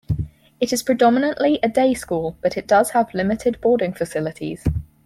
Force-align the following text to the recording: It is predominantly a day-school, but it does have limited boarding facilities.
It 0.59 0.73
is 0.73 0.81
predominantly 0.81 1.59
a 1.61 1.69
day-school, 1.69 2.35
but 2.41 2.57
it 2.57 2.65
does 2.65 2.89
have 2.89 3.13
limited 3.13 3.61
boarding 3.61 3.93
facilities. 3.93 4.63